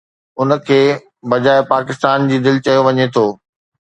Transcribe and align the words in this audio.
ان 0.39 0.49
کي 0.67 0.77
بجاءِ 1.33 1.67
پاڪستان 1.71 2.17
جي 2.31 2.37
دل 2.45 2.55
چيو 2.65 2.81
وڃي 2.87 3.05
ٿو 3.13 3.25